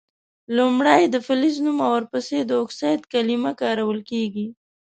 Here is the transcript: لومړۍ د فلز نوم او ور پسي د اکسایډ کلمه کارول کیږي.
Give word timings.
لومړۍ 0.57 1.03
د 1.09 1.15
فلز 1.25 1.55
نوم 1.65 1.77
او 1.87 1.91
ور 1.93 2.03
پسي 2.11 2.39
د 2.45 2.51
اکسایډ 2.63 3.01
کلمه 3.13 3.51
کارول 3.61 3.99
کیږي. 4.09 4.47